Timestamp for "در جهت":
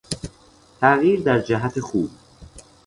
1.21-1.79